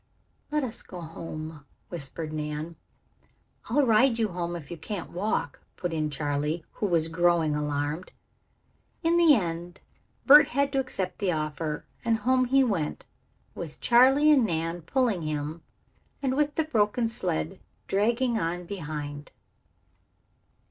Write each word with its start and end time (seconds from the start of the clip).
"Let 0.51 0.63
us 0.63 0.81
go 0.81 0.99
home," 0.99 1.63
whispered 1.89 2.33
Nan. 2.33 2.75
"I'll 3.69 3.85
ride 3.85 4.17
you 4.17 4.29
home 4.29 4.55
if 4.55 4.71
you 4.71 4.77
can't 4.77 5.11
walk," 5.11 5.59
put 5.77 5.93
in 5.93 6.09
Charley, 6.09 6.65
who 6.71 6.87
was 6.87 7.07
growing 7.07 7.55
alarmed. 7.55 8.11
In 9.03 9.17
the 9.17 9.35
end 9.35 9.79
Bert 10.25 10.47
had 10.47 10.71
to 10.71 10.79
accept 10.79 11.19
the 11.19 11.31
offer, 11.31 11.85
and 12.03 12.17
home 12.17 12.45
he 12.45 12.63
went, 12.63 13.05
with 13.53 13.79
Charley 13.79 14.31
and 14.31 14.43
Nan 14.43 14.81
pulling 14.81 15.21
him 15.21 15.61
and 16.19 16.35
with 16.35 16.55
the 16.55 16.63
broken 16.63 17.07
sled 17.07 17.59
dragging 17.87 18.39
on 18.39 18.65
behind. 18.65 19.31